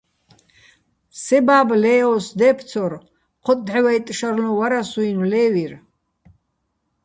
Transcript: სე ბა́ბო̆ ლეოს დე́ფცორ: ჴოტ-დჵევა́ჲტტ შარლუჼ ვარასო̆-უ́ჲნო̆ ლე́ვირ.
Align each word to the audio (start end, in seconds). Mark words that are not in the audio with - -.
სე 1.23 1.37
ბა́ბო̆ 1.45 1.79
ლეოს 1.83 2.25
დე́ფცორ: 2.39 2.91
ჴოტ-დჵევა́ჲტტ 3.43 4.07
შარლუჼ 4.17 4.51
ვარასო̆-უ́ჲნო̆ 4.57 5.29
ლე́ვირ. 5.31 5.73